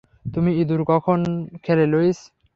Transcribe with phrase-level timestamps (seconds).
[0.33, 1.19] তুমি ইঁদুর কখন
[1.63, 2.19] খেলে, লুইস?